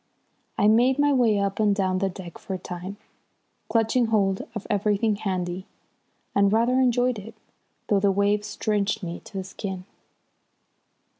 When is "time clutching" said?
2.57-4.07